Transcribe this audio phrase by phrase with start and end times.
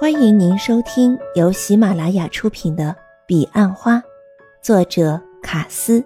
[0.00, 2.84] 欢迎您收听由喜马拉雅出品的
[3.26, 3.96] 《彼岸花》，
[4.62, 6.00] 作者卡斯，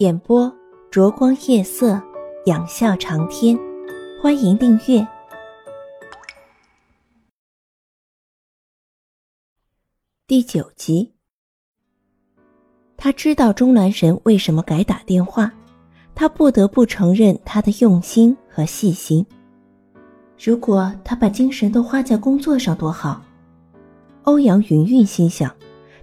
[0.00, 0.54] 演播
[0.90, 1.98] 灼光夜色，
[2.44, 3.58] 仰笑长天。
[4.22, 5.06] 欢迎订阅
[10.26, 11.14] 第九集。
[12.98, 15.50] 他知道钟南神为什么改打电话，
[16.14, 19.26] 他不得不承认他的用心和细心。
[20.38, 23.22] 如果他把精神都花在工作上多好，
[24.22, 25.50] 欧阳云云心想。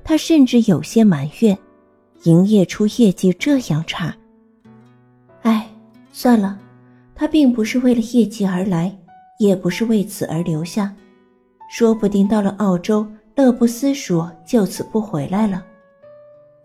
[0.03, 1.57] 他甚至有些埋怨，
[2.23, 4.13] 营业出业绩这样差。
[5.43, 5.65] 哎，
[6.11, 6.59] 算了，
[7.15, 8.93] 他并不是为了业绩而来，
[9.39, 10.93] 也不是为此而留下，
[11.69, 15.63] 说不定到了澳洲，乐不思蜀，就此不回来了。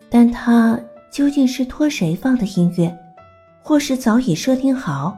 [0.09, 0.77] 但他
[1.09, 2.93] 究竟是托谁放的音乐，
[3.63, 5.17] 或是早已设定好？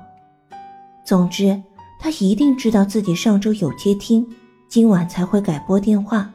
[1.03, 1.59] 总之。
[2.03, 4.27] 他一定知道自己上周有接听，
[4.67, 6.27] 今晚才会改拨电话。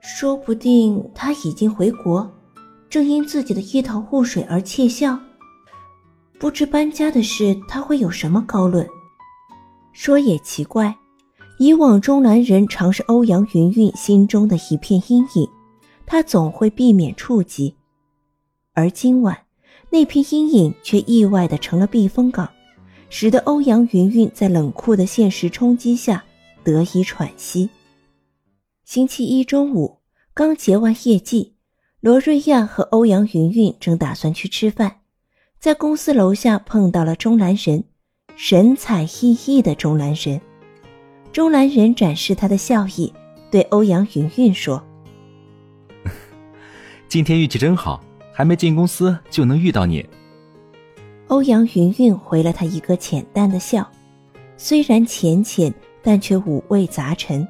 [0.00, 2.28] 说不定他已经回国，
[2.90, 5.16] 正因自己的一头雾水而窃笑。
[6.40, 8.84] 不知搬家的事他会有什么高论？
[9.92, 10.92] 说也奇怪，
[11.60, 15.48] 以往中南人常是欧阳云云心中的一片阴影，
[16.04, 17.76] 他总会避免触及，
[18.74, 19.38] 而今晚
[19.88, 22.48] 那片阴影却意外的成了避风港。
[23.10, 26.24] 使得欧阳云云在冷酷的现实冲击下
[26.62, 27.68] 得以喘息。
[28.84, 29.98] 星期一中午
[30.34, 31.54] 刚结完业绩，
[32.00, 35.00] 罗瑞亚和欧阳云云正打算去吃饭，
[35.58, 37.84] 在公司楼下碰到了钟兰人，
[38.36, 40.40] 神采奕奕的钟兰人。
[41.32, 43.12] 钟兰人展示他的笑意，
[43.50, 44.82] 对欧阳云云说
[47.08, 50.06] ：“今天运气真好，还没进公司就能遇到你。”
[51.28, 53.86] 欧阳云云回了他一个浅淡的笑，
[54.56, 57.46] 虽然浅浅，但却五味杂陈。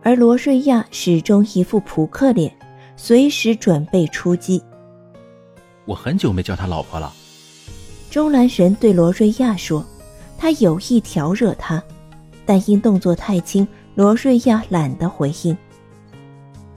[0.00, 2.56] 而罗瑞亚始终一副扑克脸，
[2.96, 4.62] 随时准备出击。
[5.86, 7.12] 我很久没叫他老婆了。
[8.10, 9.84] 钟兰神对罗瑞亚说
[10.38, 11.82] ：“他有意挑惹她，
[12.46, 13.66] 但因动作太轻，
[13.96, 15.56] 罗瑞亚懒得回应。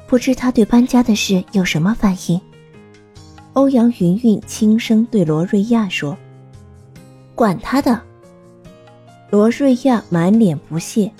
[0.07, 2.41] 不知他对搬家的事有什么反应？”
[3.53, 6.17] 欧阳云云轻声对罗瑞亚说
[7.35, 8.01] ：“管他的。”
[9.29, 11.11] 罗瑞亚满脸不屑：“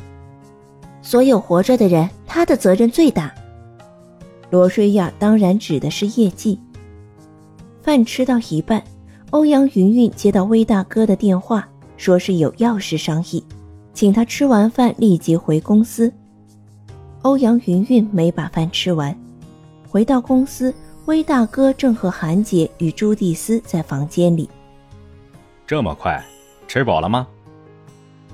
[1.02, 3.34] 所有活着的人，他的责任最大。”
[4.50, 6.58] 罗瑞亚当然指的是业绩。
[7.82, 8.82] 饭吃到一半，
[9.32, 11.68] 欧阳云云接到魏大哥的电话，
[11.98, 13.44] 说是有要事商议，
[13.94, 16.12] 请他吃完饭立即回公司。
[17.24, 19.14] 欧阳云云没把饭吃完，
[19.90, 20.74] 回到公司。
[21.12, 24.50] 威大哥正和韩姐与朱蒂斯在房间里。
[25.68, 26.24] 这么快，
[26.70, 27.28] 吃饱了吗？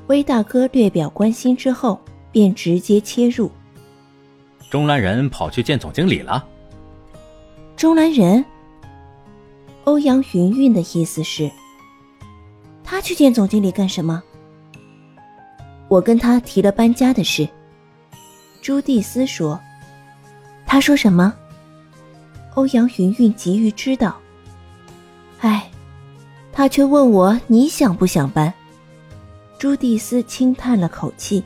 [0.06, 2.00] 威大哥略表关心之后，
[2.32, 3.50] 便直接切入。
[4.70, 6.48] 中兰人跑去见总经理了。
[7.76, 8.46] 中兰人？
[9.86, 11.50] 欧阳云云的意思是，
[12.84, 14.22] 他去见总经理干什么？
[15.88, 17.50] 我跟他提了搬家的事。
[18.62, 19.60] 朱蒂斯说。
[20.68, 21.34] 他说什么？
[22.58, 24.18] 欧阳云云急于知道。
[25.42, 25.70] 哎，
[26.52, 28.52] 他却问我你想不想搬？
[29.60, 31.44] 朱蒂斯轻叹了口气。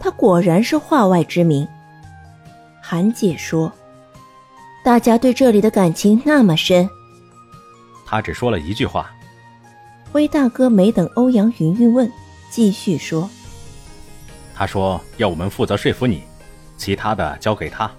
[0.00, 1.68] 他果然是话外之名。
[2.82, 3.70] 韩姐说
[4.82, 6.88] ：“大家对这里的感情那么深。”
[8.06, 9.10] 他只说了一句话。
[10.12, 12.10] 威大哥没等欧阳云云问，
[12.50, 13.28] 继续说
[14.56, 16.22] ：“他说要我们负责说服你，
[16.78, 17.90] 其他的交给他。”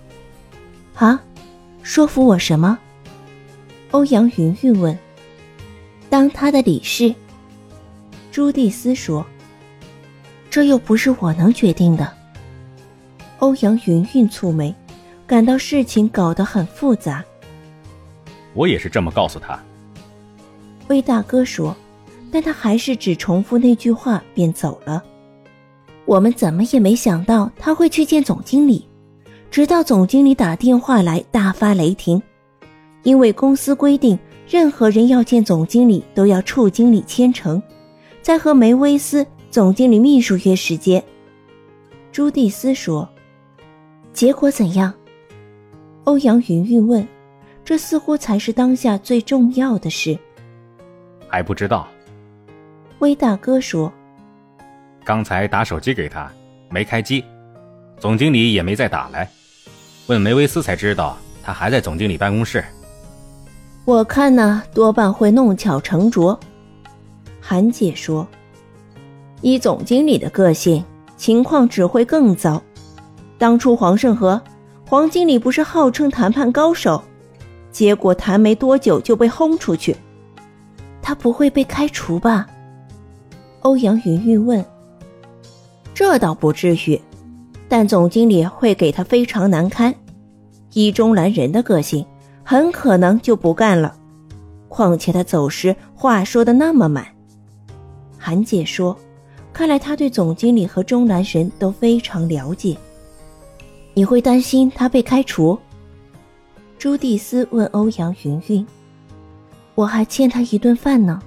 [0.98, 1.22] 啊？
[1.84, 2.78] 说服我什么？
[3.92, 4.98] 欧阳云云问。
[6.10, 7.14] 当他的理事。
[8.32, 9.26] 朱蒂斯说
[10.50, 12.14] ：“这又不是我能决定的。”
[13.40, 14.74] 欧阳云云蹙眉，
[15.28, 17.24] 感到事情搞得很复杂。
[18.54, 19.62] 我也是这么告诉他。
[20.88, 21.76] 魏大哥说，
[22.32, 25.04] 但他还是只重复那句话便走了。
[26.06, 28.88] 我们怎么也没想到他会去见总经理。
[29.52, 32.24] 直到总经理打电话来，大发雷霆，
[33.04, 34.18] 因为公司规定，
[34.48, 37.62] 任何人要见总经理都要处经理签呈，
[38.22, 41.04] 再和梅威斯总经理秘书约时间。
[42.14, 43.08] 朱蒂斯说
[44.14, 44.94] ：“结果怎样？”
[46.06, 47.06] 欧阳云云问
[47.66, 50.18] ：“这似乎才是当下最重要的事。”
[51.28, 51.90] 还不知道。
[53.00, 53.92] 威大哥说
[55.04, 56.32] ：“刚才打手机给他，
[56.70, 57.22] 没开机，
[58.00, 59.30] 总经理也没再打来。”
[60.08, 62.64] 问梅维斯才知道，他还在总经理办公室。
[63.86, 66.40] 我看呢，多半会弄巧成拙。
[67.40, 68.28] 韩姐说
[69.42, 70.84] ：“以总经理的个性，
[71.18, 72.62] 情况只会更糟。
[73.38, 74.40] 当初黄胜和
[74.88, 77.02] 黄经理不是号称谈判高手，
[77.72, 79.96] 结果谈没多久就被轰出去。
[81.02, 82.48] 他不会被开除吧？
[83.62, 84.64] 欧阳云云问。
[85.94, 87.02] 这倒不至于，
[87.72, 89.96] 但总经理会给他非常难堪。
[90.74, 92.06] 以中兰人的个性，
[92.44, 93.96] 很可能就不干了。
[94.68, 97.08] 况且他走时话说的那么满。
[98.18, 98.94] 韩姐说
[99.54, 102.76] ：“看来他对总经理和钟南神都非常了解。”
[103.96, 105.58] 你会担心他被开除？
[106.78, 108.68] 朱蒂斯问欧阳云云。
[109.76, 111.22] 我还欠他一顿饭呢。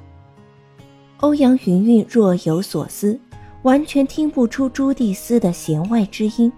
[1.20, 3.18] 欧阳云云若有所思，
[3.64, 6.52] 完全听不出朱蒂斯的弦外之音。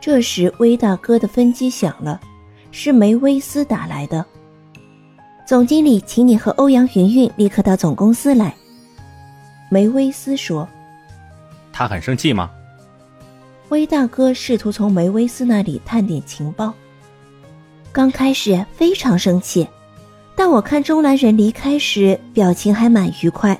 [0.00, 2.20] 这时，威大哥的分机响了，
[2.72, 4.24] 是梅威斯打来的。
[5.46, 8.54] 总经理，请你和欧阳云云立刻到总公司来。
[9.70, 10.68] 梅威斯说
[11.72, 12.50] ：“他很生气吗？”
[13.70, 16.74] 威大哥试图从梅威斯那里探点情报。
[17.92, 19.66] 刚开始非常生气，
[20.34, 23.58] 但我看中南人离开时表情还蛮愉快，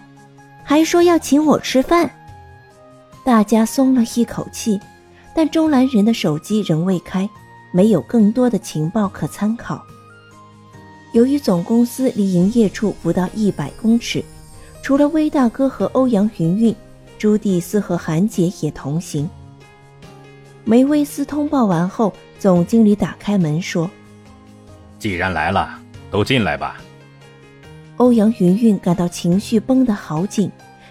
[0.69, 2.11] 还说要请我吃饭。
[3.25, 4.79] 大家松了一口气。
[5.35, 7.29] 但中南人的手机仍未开，
[7.71, 9.81] 没有更多的情报可参考。
[11.13, 14.25] 由于总公司离营业处不到一百公尺，
[14.83, 16.75] 除了威大哥和欧阳云云，
[17.19, 19.31] 朱蒂斯和韩姐也同行。
[20.65, 23.89] 梅威斯通报完后，总经理打开门说
[24.99, 25.79] ：“既然来了，
[26.11, 26.79] 都进来吧。”
[27.99, 30.51] 欧阳云云感到情绪绷得好紧，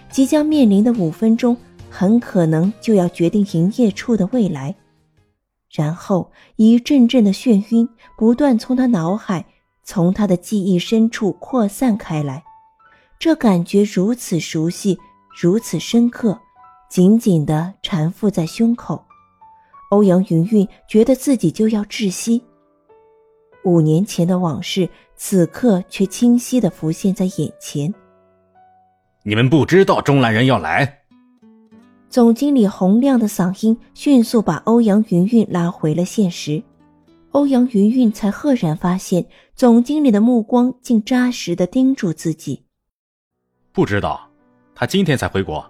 [0.10, 1.58] 即将面临的五分钟。
[1.90, 4.76] 很可能就要决定营业处的未来，
[5.72, 7.88] 然后一阵阵的眩晕
[8.18, 9.44] 不断从他脑海、
[9.84, 12.44] 从他的记忆深处扩散开来，
[13.18, 15.00] 这感觉如此熟悉，
[15.42, 16.38] 如此深刻，
[16.90, 19.02] 紧紧地缠附在胸口。
[19.90, 22.44] 欧阳云云觉得自己就要窒息。
[23.64, 27.94] 五年前的往事，此刻却清晰的浮现在眼前。
[29.24, 31.02] 你们不知道中兰人要来。
[32.10, 36.64] 总经理洪亮的嗓音迅速把欧阳云云拉回了现实，
[37.32, 42.64] 欧阳云云才赫然发现，总经理的目光竟扎实的盯住自己。
[43.74, 44.30] 不知道，
[44.74, 45.70] 他今天才回国。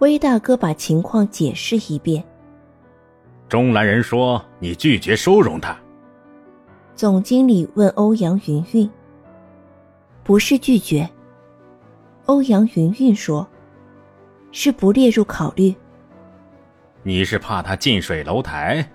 [0.00, 2.22] 威大哥把情况解释一遍。
[3.48, 5.78] 钟兰人说你拒绝收容他。
[6.96, 8.88] 总经理问欧阳云云
[10.22, 11.08] ：“不是拒绝。”
[12.26, 13.46] 欧阳云云说。
[14.56, 15.74] 是不列入考虑。
[17.02, 18.88] 你是怕他近水楼台？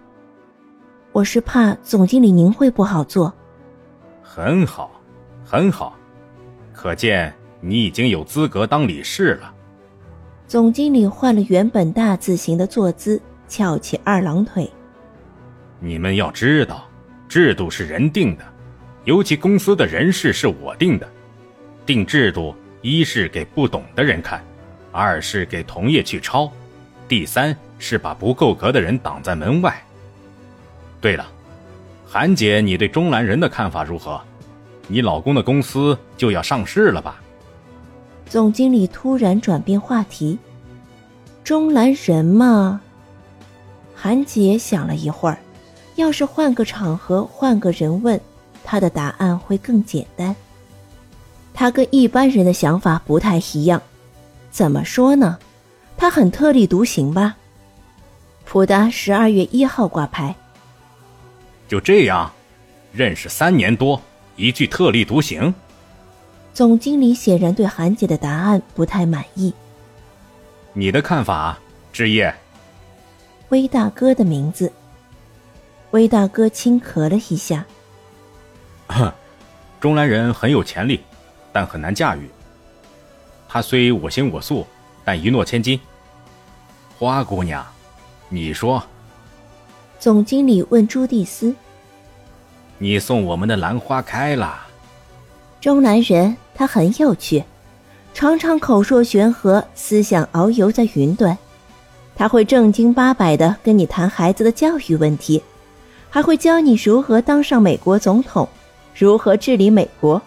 [1.12, 3.34] 我是怕总经理您会不好做。
[4.24, 4.90] 很好，
[5.44, 5.98] 很好，
[6.72, 9.54] 可见你已经有资格当理事了。
[10.48, 14.72] 总经理换了原本大字形的坐姿，翘起二郎腿。
[15.82, 16.86] 你们要知道，
[17.30, 18.44] 制度是人定的，
[19.06, 21.08] 尤其公司的人事是我定的。
[21.86, 24.44] 定制度，一是给不懂的人看。
[24.92, 26.52] 二是给同业去抄，
[27.08, 29.80] 第三是把不够格的人挡在门外。
[31.00, 31.32] 对了，
[32.08, 34.20] 韩姐，你对中兰人的看法如何？
[34.88, 37.22] 你老公的公司就要上市了吧？
[38.26, 40.40] 总经理突然转变话题
[41.46, 42.82] ：“中兰人嘛。”
[43.96, 45.38] 韩姐想了一会儿，
[46.00, 48.20] 要是换个场合，换个人问，
[48.64, 50.34] 他的答案会更简单。
[51.54, 53.82] 他跟一般人的想法不太一样。
[54.50, 55.38] 怎么说呢？
[55.98, 57.36] 他很特立独行吧？
[58.46, 60.34] 普达十二月一号挂牌。
[61.68, 62.32] 就这样，
[62.94, 64.02] 认识三年多，
[64.38, 65.54] 一句特立独行。
[66.54, 69.54] 总经理显然对韩姐的答案不太满意。
[70.72, 71.60] 你的看法，
[71.92, 72.34] 志业。
[73.50, 74.72] 威大哥的名字。
[75.92, 77.66] 威大哥轻咳了一下。
[78.88, 79.12] 哼，
[79.80, 81.02] 中南人很有潜力，
[81.52, 82.30] 但很难驾驭。
[83.48, 84.66] 他虽我行我素，
[85.04, 85.80] 但一诺千金。
[86.98, 87.66] 花姑娘，
[88.28, 88.84] 你说？
[90.00, 91.54] 总经理问朱蒂斯
[92.78, 94.68] ：“你送我们的兰花开了？”
[95.60, 97.44] 中南人，他很有趣，
[98.14, 101.38] 常常口若悬河，思想遨游在云端。
[102.16, 105.42] 他会正经八百的跟你谈孩子的教育问题，
[106.10, 108.48] 还会教你如何当上美国总统，
[108.96, 110.22] 如何治理美国。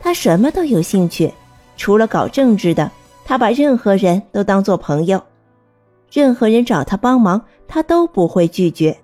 [0.00, 1.32] 他什么都有兴趣。
[1.76, 2.90] 除了搞政治的，
[3.24, 5.20] 他把任何人都当做朋友，
[6.12, 8.96] 任何人找他帮忙，他都不会拒绝。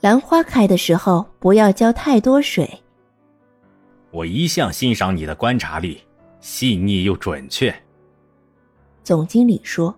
[0.00, 2.68] 兰花开的时候，不要浇太多水。
[4.10, 6.00] 我一向欣赏你的观察力，
[6.40, 7.74] 细腻又准确。
[9.02, 9.94] 总经理说：“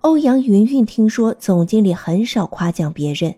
[0.00, 3.34] 欧阳云云听说总经理很少夸奖别人，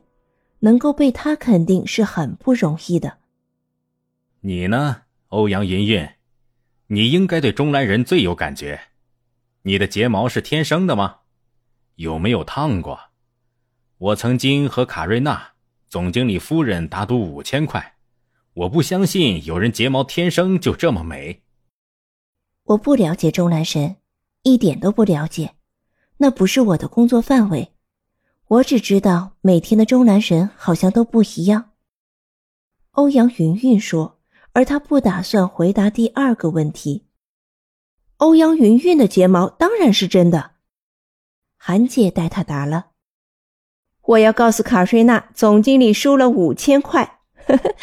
[0.64, 3.18] 能够被他肯定是很不容易的。
[4.40, 6.08] 你呢，欧阳云云？
[6.86, 8.80] 你应该对中南人最有感觉。
[9.62, 11.20] 你的睫毛是天生的吗？
[11.96, 12.98] 有没有烫过？
[13.98, 15.52] 我曾经和卡瑞娜
[15.88, 17.96] 总经理夫人打赌五千块，
[18.54, 21.42] 我不相信有人睫毛天生就这么美。
[22.64, 23.96] 我不了解钟南神，
[24.42, 25.54] 一点都不了解。
[26.18, 27.71] 那不是我的工作范围，
[28.52, 31.70] 我只知道每天的中南神好像都不一样。
[32.90, 34.18] 欧阳云云说，
[34.52, 37.06] 而他不打算回答第二个问题。
[38.18, 40.50] 欧阳云云的睫毛当然是真的。
[41.56, 42.88] 韩姐代他答了。
[44.02, 47.20] 我要告诉卡瑞娜，总经理输了五千块。
[47.46, 47.74] 呵呵。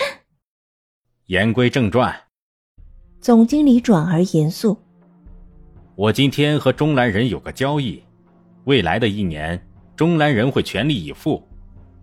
[1.25, 2.15] 言归正传，
[3.19, 4.77] 总经理转而严肃。
[5.95, 8.03] 我今天和中南人有个交易。
[8.65, 9.67] 未来的一年，
[9.99, 11.45] 钟兰人会全力以赴，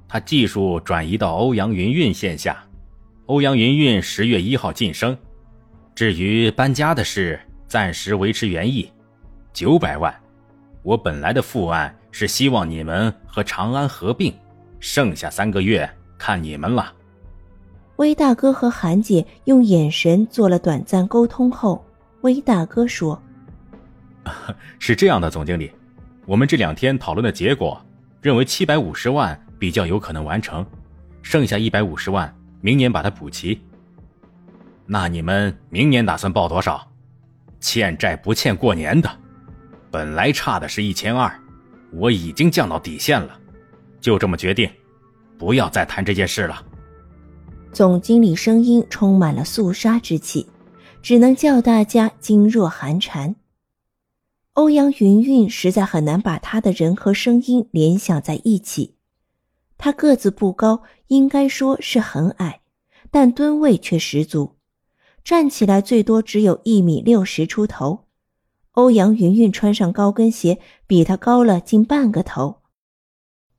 [0.07, 2.63] 他技术转移到欧阳云云线下，
[3.25, 5.17] 欧阳云云十月一号晋升。
[5.95, 8.93] 至于搬家的事，暂时维持原意，
[9.55, 10.15] 九百万。
[10.83, 14.31] 我本来的副案是希望你们和长安合并，
[14.79, 15.89] 剩下三个月
[16.19, 16.93] 看你们了。
[17.97, 21.83] 威大哥和韩姐用眼神做了短暂沟通后，
[22.21, 23.19] 威大哥说
[24.79, 25.73] ：“是这样的，总经理。”
[26.27, 27.81] 我们这两天讨论的结果，
[28.27, 30.67] 认为七百五十万比较有可能完成，
[31.23, 33.63] 剩下一百五十万明年把它补齐。
[34.85, 36.85] 那你们明年打算报多少？
[37.61, 39.09] 欠债不欠过年的，
[39.93, 41.33] 本来差的是一千二，
[41.93, 43.39] 我已经降到底线了，
[44.01, 44.69] 就这么决定，
[45.39, 46.61] 不要再谈这件事了。
[47.71, 50.45] 总经理声音充满了肃杀之气，
[51.01, 53.37] 只能叫大家噤若寒蝉。
[54.57, 58.97] 欧阳云云实在很难把他的人和声音联想在一起。
[59.77, 62.63] 他个子不高，应该说是很矮，
[63.11, 64.57] 但吨位却十足，
[65.23, 68.07] 站起来最多只有一米六十出头。
[68.73, 72.63] 欧阳云云穿上高跟鞋，比他高了近半个头。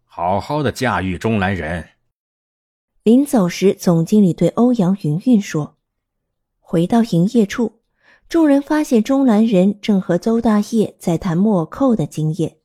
[0.04, 1.90] 好好的驾驭中南人。
[3.04, 5.78] 临走时，总经理对欧阳云云说
[6.60, 7.74] ：“回到营业处。”
[8.30, 12.58] 众人发现钟兰人正和邹大业在谈墨扣的经验，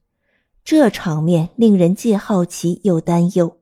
[0.64, 3.60] 这场面令人既好奇又担忧，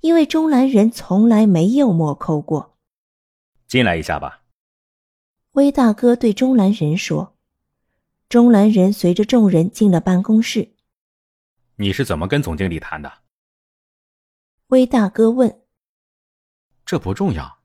[0.00, 2.76] 因为钟兰人从来没有墨扣过。
[3.66, 4.42] 进来一下吧。
[5.52, 7.36] 威大哥对钟兰人说。
[8.28, 10.74] 钟兰人随着众人进了办公室。
[11.76, 13.10] 你是怎么跟总经理谈的？
[14.68, 15.62] 威大哥问。
[16.84, 17.58] 这不重要，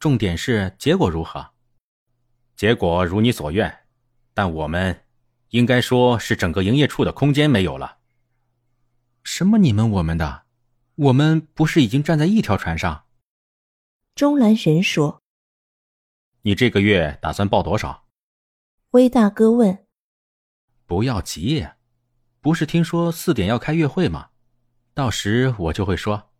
[0.00, 1.51] 重点是结果如何。
[2.62, 3.80] 结果如你所愿，
[4.34, 5.02] 但我们
[5.48, 7.98] 应该说是整个营业处的空间没有了。
[9.24, 10.44] 什么你们我们的？
[10.94, 13.06] 我们不是已经站在一条船上？
[14.14, 15.20] 钟兰神说
[16.42, 18.04] ：“你这个月打算报多少？”
[18.92, 19.84] 威大哥问
[20.86, 21.66] ：“不要急，
[22.40, 24.28] 不是听说四点要开月会吗？
[24.94, 26.30] 到时我就会说。”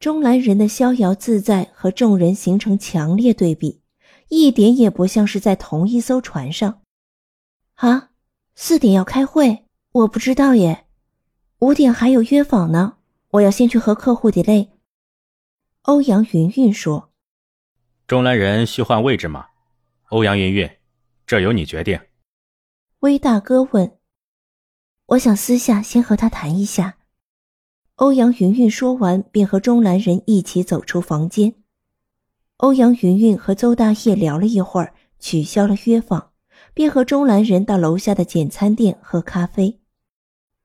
[0.00, 3.83] 钟兰人的逍遥自在和众人形成强烈对比。
[4.28, 6.82] 一点也不像是在同一艘船上，
[7.74, 8.10] 啊！
[8.54, 10.86] 四点要开会，我不知道耶。
[11.58, 12.98] 五点还有约访呢，
[13.30, 14.68] 我要先去和客户 delay。
[15.82, 17.10] 欧阳云云说
[18.06, 19.48] ：“中兰人需换位置吗？”
[20.10, 20.70] 欧阳云云，
[21.26, 22.00] 这由你决定。
[23.00, 23.98] 威大哥问
[25.06, 26.98] ：“我想私下先和他谈一下。”
[27.96, 31.54] 欧阳云云说完，便和钟兰人一起走出房间。
[32.58, 36.32] 欧阳云云和邹大业聊了一会儿，取消了约访，
[36.72, 39.80] 便和钟兰人到楼下的简餐店喝咖啡。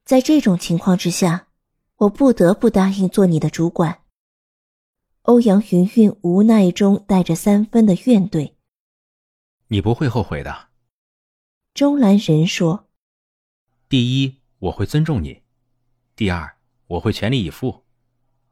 [0.06, 1.48] 在这种情况之下，
[1.98, 4.04] 我不得不答应做你的主管。
[5.24, 8.54] 欧阳云云无奈中带着三分的怨怼
[9.70, 10.70] ：“你不会后悔的。”
[11.74, 12.88] 钟兰人说
[13.90, 15.42] ：“第一，我会尊重你；
[16.16, 17.84] 第二，我会全力以赴；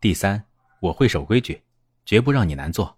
[0.02, 0.46] 第三，
[0.82, 1.64] 我会守规矩，
[2.04, 2.98] 绝不让你难做。”